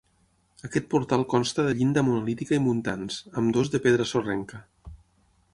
[0.67, 4.67] Aquest portal consta de llinda monolítica i muntants, ambdós de pedra sorrenca.